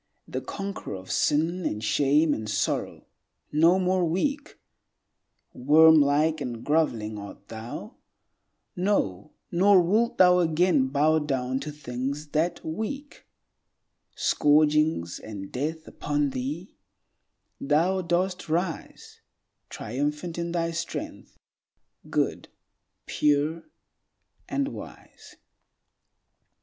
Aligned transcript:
the 0.27 0.41
conqueror 0.41 0.95
Of 0.95 1.11
sin 1.11 1.63
and 1.63 1.83
shame 1.83 2.33
and 2.33 2.49
sorrow; 2.49 3.05
no 3.51 3.77
more 3.77 4.03
weak, 4.03 4.57
Wormlike, 5.53 6.41
and 6.41 6.63
groveling 6.63 7.19
art 7.19 7.49
thou; 7.49 7.97
no, 8.75 9.33
nor 9.51 9.79
Wilt 9.79 10.17
thou 10.17 10.39
again 10.39 10.87
bow 10.87 11.19
down 11.19 11.59
to 11.59 11.71
things 11.71 12.29
that 12.29 12.65
weak 12.65 13.27
Scourgings 14.15 15.19
and 15.19 15.51
death 15.51 15.87
upon 15.87 16.31
thee; 16.31 16.71
thou 17.59 18.01
dost 18.01 18.49
rise 18.49 19.21
Triumphant 19.69 20.39
in 20.39 20.51
thy 20.51 20.71
strength; 20.71 21.37
good, 22.09 22.47
pure 23.05 23.65
and 24.49 24.69
wise. 24.69 25.35